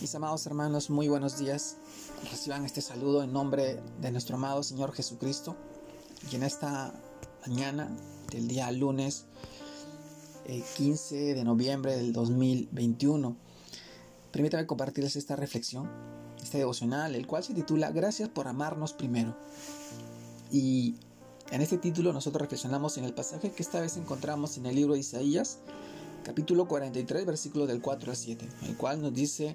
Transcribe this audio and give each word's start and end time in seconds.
Mis 0.00 0.14
amados 0.14 0.44
hermanos, 0.46 0.90
muy 0.90 1.08
buenos 1.08 1.38
días. 1.38 1.78
Reciban 2.30 2.66
este 2.66 2.82
saludo 2.82 3.22
en 3.22 3.32
nombre 3.32 3.80
de 4.02 4.12
nuestro 4.12 4.36
amado 4.36 4.62
Señor 4.62 4.92
Jesucristo. 4.92 5.56
Y 6.30 6.36
en 6.36 6.42
esta 6.42 6.92
mañana 7.46 7.88
del 8.30 8.46
día 8.46 8.70
lunes 8.72 9.24
15 10.76 11.30
eh, 11.30 11.34
de 11.34 11.44
noviembre 11.44 11.96
del 11.96 12.12
2021, 12.12 13.36
permítame 14.32 14.66
compartirles 14.66 15.16
esta 15.16 15.34
reflexión, 15.34 15.90
este 16.42 16.58
devocional, 16.58 17.14
el 17.14 17.26
cual 17.26 17.42
se 17.42 17.54
titula 17.54 17.90
Gracias 17.90 18.28
por 18.28 18.48
amarnos 18.48 18.92
primero. 18.92 19.34
Y 20.52 20.96
en 21.50 21.62
este 21.62 21.78
título 21.78 22.12
nosotros 22.12 22.42
reflexionamos 22.42 22.98
en 22.98 23.04
el 23.04 23.14
pasaje 23.14 23.50
que 23.50 23.62
esta 23.62 23.80
vez 23.80 23.96
encontramos 23.96 24.58
en 24.58 24.66
el 24.66 24.76
libro 24.76 24.92
de 24.92 25.00
Isaías, 25.00 25.58
capítulo 26.26 26.66
43, 26.66 27.24
versículo 27.24 27.68
del 27.68 27.80
4 27.80 28.10
al 28.10 28.16
7, 28.16 28.48
el 28.64 28.76
cual 28.76 29.00
nos 29.00 29.14
dice, 29.14 29.54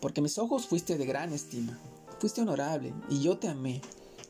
porque 0.00 0.20
mis 0.20 0.38
ojos 0.38 0.68
fuiste 0.68 0.96
de 0.96 1.04
gran 1.04 1.32
estima, 1.32 1.76
fuiste 2.20 2.42
honorable, 2.42 2.94
y 3.10 3.22
yo 3.22 3.38
te 3.38 3.48
amé. 3.48 3.82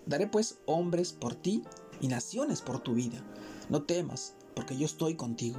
Daré 0.07 0.27
pues 0.27 0.57
hombres 0.65 1.13
por 1.13 1.35
ti 1.35 1.65
y 2.01 2.09
naciones 2.09 2.63
por 2.63 2.81
tu 2.81 2.95
vida. 2.95 3.23
No 3.69 3.83
temas, 3.83 4.37
porque 4.57 4.79
yo 4.79 4.87
estoy 4.87 5.17
contigo. 5.17 5.59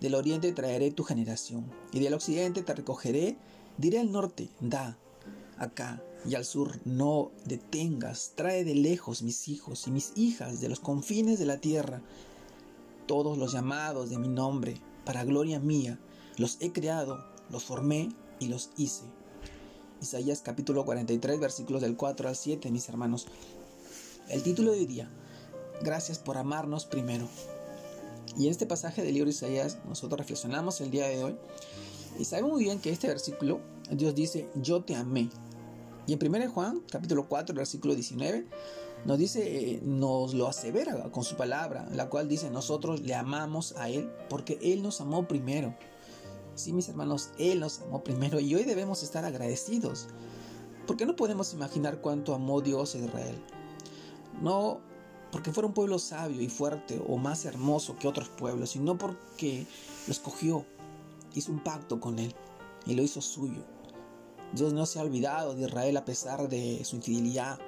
Del 0.00 0.16
oriente 0.16 0.50
traeré 0.50 0.90
tu 0.90 1.04
generación, 1.04 1.70
y 1.92 2.00
del 2.00 2.14
occidente 2.14 2.62
te 2.62 2.74
recogeré. 2.74 3.38
Diré 3.78 4.00
al 4.00 4.10
norte, 4.10 4.50
da, 4.58 4.98
acá, 5.56 6.02
y 6.28 6.34
al 6.34 6.44
sur, 6.44 6.80
no 6.84 7.30
detengas. 7.44 8.32
Trae 8.34 8.64
de 8.64 8.74
lejos 8.74 9.22
mis 9.22 9.46
hijos 9.46 9.86
y 9.86 9.92
mis 9.92 10.10
hijas 10.16 10.60
de 10.60 10.68
los 10.68 10.80
confines 10.80 11.38
de 11.38 11.46
la 11.46 11.58
tierra. 11.58 12.02
Todos 13.06 13.38
los 13.38 13.52
llamados 13.52 14.10
de 14.10 14.18
mi 14.18 14.26
nombre 14.26 14.80
para 15.06 15.24
gloria 15.24 15.60
mía. 15.60 15.98
Los 16.36 16.58
he 16.60 16.72
creado, 16.72 17.24
los 17.48 17.64
formé 17.64 18.10
y 18.38 18.48
los 18.48 18.70
hice. 18.76 19.04
Isaías 20.02 20.42
capítulo 20.42 20.84
43 20.84 21.40
versículos 21.40 21.80
del 21.80 21.96
4 21.96 22.28
al 22.28 22.36
7, 22.36 22.70
mis 22.70 22.88
hermanos. 22.90 23.26
El 24.28 24.42
título 24.42 24.72
de 24.72 24.80
hoy 24.80 24.86
día, 24.86 25.10
Gracias 25.80 26.18
por 26.18 26.36
amarnos 26.36 26.84
primero. 26.84 27.28
Y 28.36 28.46
en 28.46 28.50
este 28.50 28.66
pasaje 28.66 29.02
del 29.02 29.14
libro 29.14 29.26
de 29.26 29.36
Isaías 29.36 29.78
nosotros 29.86 30.18
reflexionamos 30.18 30.80
el 30.80 30.90
día 30.90 31.06
de 31.06 31.22
hoy 31.22 31.36
y 32.18 32.24
sabemos 32.24 32.52
muy 32.52 32.64
bien 32.64 32.80
que 32.80 32.90
este 32.90 33.08
versículo 33.08 33.60
Dios 33.90 34.14
dice, 34.14 34.48
yo 34.56 34.82
te 34.82 34.96
amé. 34.96 35.30
Y 36.06 36.12
en 36.14 36.34
1 36.34 36.50
Juan 36.50 36.82
capítulo 36.90 37.28
4 37.28 37.54
versículo 37.54 37.94
19 37.94 38.46
nos 39.04 39.18
dice, 39.18 39.72
eh, 39.72 39.80
nos 39.82 40.34
lo 40.34 40.48
asevera 40.48 41.10
con 41.10 41.22
su 41.22 41.36
palabra, 41.36 41.88
la 41.92 42.08
cual 42.08 42.28
dice, 42.28 42.50
nosotros 42.50 43.00
le 43.00 43.14
amamos 43.14 43.74
a 43.76 43.88
Él 43.88 44.10
porque 44.28 44.58
Él 44.62 44.82
nos 44.82 45.00
amó 45.00 45.28
primero. 45.28 45.74
Sí, 46.54 46.72
mis 46.72 46.88
hermanos, 46.88 47.30
Él 47.38 47.60
nos 47.60 47.80
amó 47.82 48.02
primero 48.02 48.40
y 48.40 48.54
hoy 48.54 48.64
debemos 48.64 49.02
estar 49.02 49.24
agradecidos, 49.24 50.08
porque 50.86 51.06
no 51.06 51.14
podemos 51.14 51.52
imaginar 51.52 52.00
cuánto 52.00 52.34
amó 52.34 52.60
Dios 52.62 52.94
a 52.94 52.98
Israel. 52.98 53.42
No 54.40 54.80
porque 55.30 55.52
fuera 55.52 55.66
un 55.66 55.74
pueblo 55.74 55.98
sabio 55.98 56.40
y 56.40 56.48
fuerte 56.48 57.02
o 57.06 57.18
más 57.18 57.44
hermoso 57.44 57.96
que 57.98 58.08
otros 58.08 58.28
pueblos, 58.28 58.70
sino 58.70 58.96
porque 58.96 59.66
lo 60.06 60.12
escogió, 60.12 60.64
hizo 61.34 61.52
un 61.52 61.62
pacto 61.62 62.00
con 62.00 62.18
Él 62.18 62.34
y 62.86 62.94
lo 62.94 63.02
hizo 63.02 63.20
suyo. 63.20 63.62
Dios 64.52 64.72
no 64.72 64.86
se 64.86 64.98
ha 64.98 65.02
olvidado 65.02 65.54
de 65.54 65.64
Israel 65.64 65.96
a 65.96 66.04
pesar 66.04 66.48
de 66.48 66.84
su 66.84 66.96
infidelidad, 66.96 67.58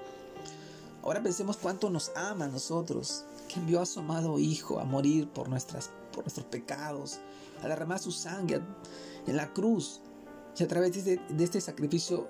Ahora 1.02 1.22
pensemos 1.22 1.56
cuánto 1.56 1.91
nos 1.91 2.10
ama 2.16 2.46
a 2.46 2.48
nosotros, 2.48 3.24
que 3.48 3.60
envió 3.60 3.80
a 3.80 3.86
su 3.86 4.00
amado 4.00 4.38
Hijo 4.38 4.80
a 4.80 4.84
morir 4.84 5.28
por, 5.28 5.48
nuestras, 5.48 5.91
por 6.12 6.24
nuestros 6.24 6.46
pecados, 6.46 7.20
a 7.62 7.68
derramar 7.68 7.98
su 7.98 8.12
sangre 8.12 8.60
en 9.26 9.36
la 9.36 9.52
cruz. 9.52 10.00
Y 10.58 10.62
a 10.64 10.69
través 10.69 11.04
de, 11.04 11.16
de 11.16 11.44
este 11.44 11.60
sacrificio 11.60 12.28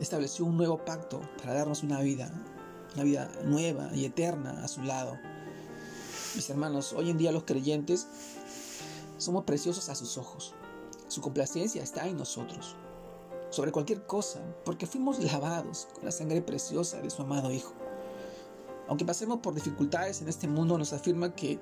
estableció 0.00 0.44
un 0.44 0.56
nuevo 0.56 0.84
pacto 0.84 1.20
para 1.38 1.54
darnos 1.54 1.82
una 1.82 2.00
vida, 2.00 2.30
una 2.94 3.04
vida 3.04 3.30
nueva 3.44 3.90
y 3.94 4.04
eterna 4.04 4.62
a 4.62 4.68
su 4.68 4.82
lado. 4.82 5.18
Mis 6.34 6.48
hermanos, 6.50 6.92
hoy 6.92 7.10
en 7.10 7.18
día 7.18 7.32
los 7.32 7.44
creyentes 7.44 8.06
somos 9.16 9.44
preciosos 9.44 9.88
a 9.88 9.94
sus 9.94 10.18
ojos. 10.18 10.54
Su 11.08 11.22
complacencia 11.22 11.82
está 11.82 12.06
en 12.06 12.18
nosotros 12.18 12.76
sobre 13.50 13.72
cualquier 13.72 14.06
cosa, 14.06 14.40
porque 14.64 14.86
fuimos 14.86 15.18
lavados 15.22 15.88
con 15.94 16.04
la 16.04 16.10
sangre 16.10 16.42
preciosa 16.42 17.00
de 17.00 17.10
su 17.10 17.22
amado 17.22 17.50
Hijo. 17.50 17.72
Aunque 18.88 19.04
pasemos 19.04 19.40
por 19.40 19.54
dificultades 19.54 20.22
en 20.22 20.28
este 20.28 20.48
mundo, 20.48 20.78
nos 20.78 20.92
afirma 20.92 21.34
que, 21.34 21.58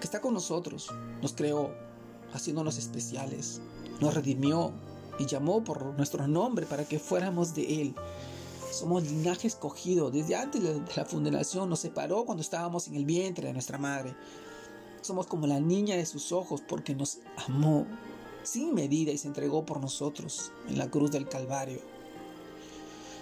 que 0.00 0.04
está 0.04 0.20
con 0.20 0.34
nosotros, 0.34 0.90
nos 1.22 1.34
creó, 1.34 1.70
haciéndonos 2.32 2.78
especiales, 2.78 3.60
nos 4.00 4.14
redimió 4.14 4.72
y 5.18 5.26
llamó 5.26 5.62
por 5.62 5.84
nuestro 5.96 6.26
nombre 6.26 6.66
para 6.66 6.84
que 6.84 6.98
fuéramos 6.98 7.54
de 7.54 7.82
Él. 7.82 7.94
Somos 8.72 9.04
linaje 9.04 9.46
escogido. 9.46 10.10
Desde 10.10 10.34
antes 10.34 10.62
de 10.62 10.82
la 10.96 11.04
fundación 11.04 11.70
nos 11.70 11.80
separó 11.80 12.24
cuando 12.24 12.42
estábamos 12.42 12.88
en 12.88 12.96
el 12.96 13.04
vientre 13.04 13.46
de 13.46 13.52
nuestra 13.52 13.78
madre. 13.78 14.16
Somos 15.00 15.26
como 15.26 15.46
la 15.46 15.60
niña 15.60 15.96
de 15.96 16.06
sus 16.06 16.32
ojos 16.32 16.62
porque 16.66 16.94
nos 16.94 17.18
amó 17.46 17.86
sin 18.42 18.74
medida 18.74 19.12
y 19.12 19.18
se 19.18 19.28
entregó 19.28 19.64
por 19.64 19.80
nosotros 19.80 20.50
en 20.68 20.78
la 20.78 20.90
cruz 20.90 21.12
del 21.12 21.28
Calvario. 21.28 21.80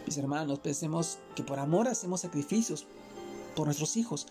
Mis 0.07 0.17
hermanos, 0.17 0.59
pensemos 0.59 1.19
que 1.37 1.43
por 1.43 1.59
amor 1.59 1.87
hacemos 1.87 2.23
sacrificios 2.23 2.87
por 3.55 3.67
nuestros 3.67 3.97
hijos. 3.97 4.27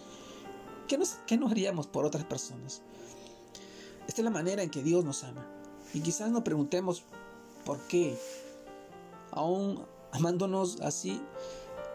¿Qué 0.87 0.97
nos, 0.97 1.17
qué 1.25 1.37
nos 1.37 1.51
haríamos 1.51 1.87
por 1.87 2.05
otras 2.05 2.25
personas? 2.25 2.81
Esta 4.07 4.21
es 4.21 4.25
la 4.25 4.31
manera 4.31 4.63
en 4.63 4.69
que 4.69 4.83
Dios 4.83 5.05
nos 5.05 5.23
ama. 5.23 5.45
Y 5.93 6.01
quizás 6.01 6.31
nos 6.31 6.43
preguntemos 6.43 7.03
por 7.65 7.79
qué, 7.87 8.17
aún 9.31 9.85
amándonos 10.11 10.81
así, 10.81 11.21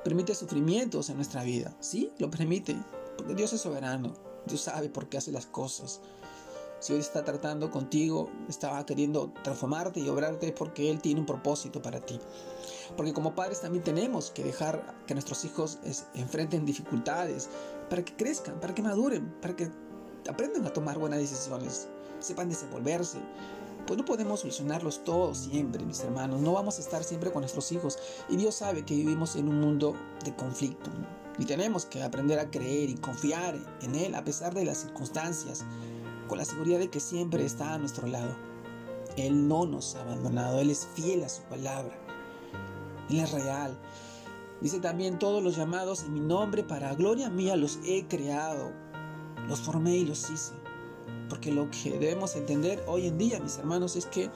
permite 0.05 0.35
sufrimientos 0.35 1.11
en 1.11 1.17
nuestra 1.17 1.43
vida. 1.43 1.77
Sí, 1.81 2.13
lo 2.19 2.31
permite, 2.31 2.77
porque 3.17 3.35
Dios 3.35 3.53
es 3.53 3.61
soberano. 3.61 4.15
Dios 4.47 4.61
sabe 4.61 4.89
por 4.89 5.09
qué 5.09 5.19
hace 5.19 5.33
las 5.33 5.47
cosas. 5.47 6.01
Si 6.87 6.93
hoy 6.93 7.01
está 7.01 7.25
tratando 7.25 7.69
contigo, 7.73 8.31
estaba 8.49 8.87
queriendo 8.87 9.33
transformarte 9.43 9.99
y 9.99 10.09
obrarte 10.09 10.53
porque 10.53 10.89
Él 10.89 11.01
tiene 11.01 11.19
un 11.19 11.27
propósito 11.27 11.83
para 11.83 11.99
ti. 11.99 12.21
Porque 12.97 13.13
como 13.13 13.35
padres 13.35 13.61
también 13.61 13.83
tenemos 13.83 14.31
que 14.31 14.45
dejar 14.45 14.95
que 15.05 15.15
nuestros 15.15 15.45
hijos 15.45 15.81
enfrenten 16.15 16.65
dificultades 16.65 17.49
para 17.91 18.05
que 18.05 18.15
crezcan, 18.15 18.61
para 18.61 18.73
que 18.73 18.83
maduren, 18.83 19.35
para 19.41 19.57
que 19.57 19.69
aprendan 20.31 20.65
a 20.65 20.73
tomar 20.73 20.97
buenas 20.97 21.19
decisiones, 21.19 21.89
sepan 22.21 22.49
desenvolverse. 22.51 23.19
Pues 23.85 23.99
no 23.99 24.05
podemos 24.05 24.39
solucionarlos 24.39 25.03
todos 25.03 25.39
siempre, 25.39 25.85
mis 25.85 25.99
hermanos. 26.03 26.41
No 26.41 26.53
vamos 26.53 26.79
a 26.79 26.83
estar 26.83 27.03
siempre 27.03 27.33
con 27.33 27.41
nuestros 27.41 27.73
hijos. 27.73 27.99
Y 28.29 28.37
Dios 28.37 28.55
sabe 28.55 28.85
que 28.85 28.95
vivimos 28.95 29.35
en 29.35 29.49
un 29.49 29.59
mundo 29.61 29.97
de 30.25 30.37
conflicto. 30.37 30.93
Y 31.37 31.47
tenemos 31.47 31.85
que 31.85 32.05
aprender 32.05 32.39
a 32.39 32.49
creer 32.49 32.91
y 32.91 32.95
confiar 32.95 33.57
en 33.83 33.97
Él 33.97 34.15
a 34.15 34.23
pesar 34.23 34.55
de 34.55 34.65
las 34.65 34.79
circunstancias 34.79 35.65
con 36.27 36.39
la 36.39 36.45
seguridad 36.45 36.79
de 36.79 36.91
que 36.91 37.01
siempre 37.01 37.45
está 37.45 37.75
a 37.75 37.79
nuestro 37.79 38.07
lado. 38.07 38.37
Él 39.17 39.49
no 39.49 39.67
nos 39.67 39.95
ha 39.95 40.03
abandonado, 40.03 40.61
Él 40.61 40.71
es 40.71 40.87
fiel 40.95 41.25
a 41.25 41.29
su 41.29 41.43
palabra. 41.43 41.97
Él 43.09 43.21
es 43.21 43.31
real. 43.33 43.77
Dice 44.61 44.81
también 44.81 45.19
todos 45.19 45.43
los 45.43 45.57
llamados 45.57 46.05
en 46.05 46.15
mi 46.15 46.21
nombre 46.21 46.63
para 46.63 46.95
gloria 46.95 47.31
mía 47.31 47.57
los 47.57 47.79
he 47.85 48.07
creado, 48.07 48.73
los 49.49 49.61
formé 49.61 49.97
y 49.97 50.05
los 50.05 50.31
hice. 50.31 50.55
Porque 51.29 51.53
lo 51.53 51.71
que 51.71 51.99
debemos 51.99 52.37
entender 52.37 52.83
hoy 52.87 53.07
en 53.07 53.19
día, 53.19 53.41
mis 53.41 53.59
hermanos, 53.59 53.97
es 53.97 54.07
que 54.07 54.31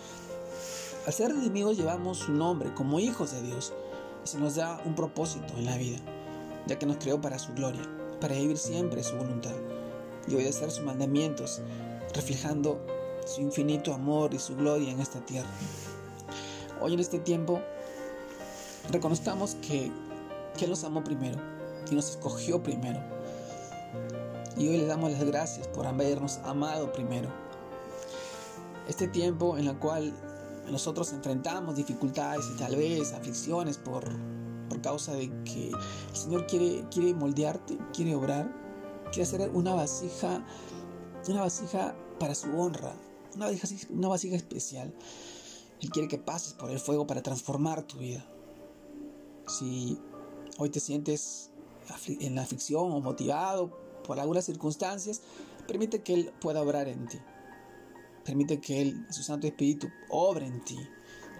al 1.06 1.12
ser 1.12 1.30
enemigos 1.30 1.76
llevamos 1.76 2.18
su 2.18 2.32
nombre 2.32 2.72
como 2.74 3.00
hijos 3.00 3.32
de 3.32 3.42
Dios 3.42 3.72
y 4.24 4.28
se 4.28 4.38
nos 4.38 4.56
da 4.56 4.80
un 4.84 4.94
propósito 4.94 5.54
en 5.56 5.66
la 5.66 5.76
vida, 5.76 5.98
ya 6.66 6.78
que 6.78 6.86
nos 6.86 6.98
creó 6.98 7.20
para 7.20 7.38
su 7.38 7.54
gloria, 7.54 7.82
para 8.20 8.34
vivir 8.34 8.58
siempre 8.58 9.02
su 9.02 9.16
voluntad 9.16 9.54
y 10.28 10.34
obedecer 10.34 10.70
sus 10.70 10.84
mandamientos, 10.84 11.60
reflejando 12.14 12.84
su 13.26 13.40
infinito 13.40 13.94
amor 13.94 14.34
y 14.34 14.38
su 14.38 14.56
gloria 14.56 14.90
en 14.90 15.00
esta 15.00 15.24
tierra. 15.24 15.50
Hoy 16.80 16.94
en 16.94 17.00
este 17.00 17.18
tiempo, 17.18 17.60
reconozcamos 18.90 19.56
que, 19.56 19.90
Él 20.60 20.70
nos 20.70 20.84
amó 20.84 21.02
primero 21.02 21.40
y 21.90 21.94
nos 21.94 22.10
escogió 22.10 22.62
primero. 22.62 23.00
Y 24.56 24.68
hoy 24.68 24.78
le 24.78 24.86
damos 24.86 25.12
las 25.12 25.24
gracias 25.24 25.68
por 25.68 25.86
habernos 25.86 26.38
amado 26.44 26.92
primero. 26.92 27.30
Este 28.88 29.08
tiempo 29.08 29.56
en 29.56 29.68
el 29.68 29.78
cual 29.78 30.12
nosotros 30.70 31.12
enfrentamos 31.12 31.76
dificultades 31.76 32.46
y 32.54 32.58
tal 32.58 32.76
vez 32.76 33.12
aflicciones 33.12 33.78
por, 33.78 34.04
por 34.68 34.80
causa 34.82 35.12
de 35.12 35.30
que 35.44 35.68
el 35.68 36.16
Señor 36.16 36.46
quiere, 36.46 36.84
quiere 36.90 37.14
moldearte, 37.14 37.78
quiere 37.92 38.14
obrar, 38.14 38.50
quiere 39.10 39.22
hacer 39.22 39.50
una 39.50 39.74
vasija, 39.74 40.44
una 41.28 41.42
vasija 41.42 41.96
para 42.18 42.34
su 42.34 42.48
honra, 42.58 42.94
una 43.34 44.08
vasija, 44.08 44.36
especial. 44.36 44.94
Él 45.80 45.90
quiere 45.90 46.08
que 46.08 46.18
pases 46.18 46.52
por 46.52 46.70
el 46.70 46.78
fuego 46.78 47.06
para 47.06 47.22
transformar 47.22 47.82
tu 47.82 47.98
vida. 47.98 48.24
Si 49.46 49.98
hoy 50.58 50.70
te 50.70 50.80
sientes 50.80 51.50
en 52.06 52.34
la 52.34 52.42
aflicción 52.42 52.92
o 52.92 53.00
motivado 53.00 53.76
por 54.06 54.20
algunas 54.20 54.44
circunstancias, 54.44 55.22
permite 55.66 56.02
que 56.02 56.14
Él 56.14 56.32
pueda 56.40 56.62
obrar 56.62 56.88
en 56.88 57.08
ti. 57.08 57.18
Permite 58.24 58.60
que 58.60 58.82
Él, 58.82 59.06
su 59.10 59.22
Santo 59.22 59.46
Espíritu, 59.46 59.88
obre 60.10 60.46
en 60.46 60.62
ti. 60.64 60.78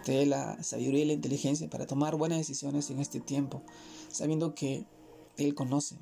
te 0.03 0.13
dé 0.13 0.25
la 0.25 0.61
sabiduría 0.63 1.03
y 1.03 1.05
la 1.05 1.13
inteligencia 1.13 1.69
para 1.69 1.85
tomar 1.85 2.15
buenas 2.15 2.39
decisiones 2.39 2.89
en 2.89 2.99
este 2.99 3.19
tiempo, 3.19 3.61
sabiendo 4.09 4.55
que 4.55 4.85
Él 5.37 5.53
conoce 5.53 5.99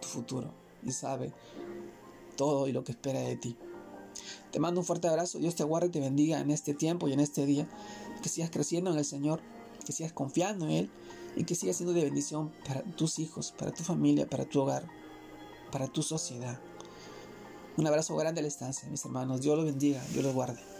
tu 0.00 0.08
futuro 0.08 0.63
y 0.84 0.92
sabe 0.92 1.32
todo 2.36 2.68
y 2.68 2.72
lo 2.72 2.84
que 2.84 2.92
espera 2.92 3.20
de 3.20 3.36
ti. 3.36 3.56
Te 4.50 4.60
mando 4.60 4.80
un 4.80 4.86
fuerte 4.86 5.08
abrazo, 5.08 5.38
Dios 5.38 5.54
te 5.54 5.64
guarde 5.64 5.88
y 5.88 5.90
te 5.90 6.00
bendiga 6.00 6.40
en 6.40 6.50
este 6.50 6.74
tiempo 6.74 7.08
y 7.08 7.12
en 7.12 7.20
este 7.20 7.46
día, 7.46 7.68
que 8.22 8.28
sigas 8.28 8.50
creciendo 8.50 8.90
en 8.92 8.98
el 8.98 9.04
Señor, 9.04 9.40
que 9.84 9.92
sigas 9.92 10.12
confiando 10.12 10.64
en 10.66 10.70
Él 10.70 10.90
y 11.36 11.44
que 11.44 11.54
sigas 11.54 11.76
siendo 11.76 11.92
de 11.92 12.04
bendición 12.04 12.52
para 12.66 12.82
tus 12.82 13.18
hijos, 13.18 13.52
para 13.58 13.72
tu 13.72 13.82
familia, 13.82 14.28
para 14.28 14.44
tu 14.44 14.60
hogar, 14.60 14.86
para 15.72 15.88
tu 15.88 16.02
sociedad. 16.02 16.60
Un 17.76 17.86
abrazo 17.86 18.14
grande 18.16 18.40
a 18.40 18.42
la 18.42 18.48
estancia, 18.48 18.88
mis 18.88 19.04
hermanos. 19.04 19.40
Dios 19.40 19.56
los 19.56 19.66
bendiga, 19.66 20.00
Dios 20.12 20.22
los 20.24 20.32
guarde. 20.32 20.73